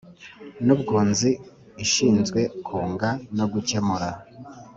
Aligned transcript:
N 0.65 0.67
ubwunzi 0.75 1.29
ishinzwe 1.85 2.41
kunga 2.65 3.09
no 3.37 3.45
gukemura 3.53 4.09